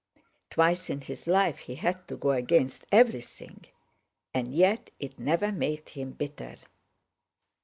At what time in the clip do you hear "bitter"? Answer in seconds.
6.13-6.55